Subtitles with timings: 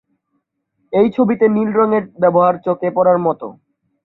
[0.93, 3.47] এই ছবিতে নীল রঙের ব্যবহার চোখে পড়ার মতো।